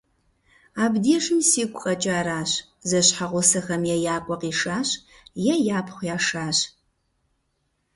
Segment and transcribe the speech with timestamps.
[0.83, 2.51] Абдежым сигу къэкӀаращ:
[2.89, 4.89] зэщхьэгъусэхэм е я къуэ къишащ,
[5.51, 6.57] е япхъу яшащ.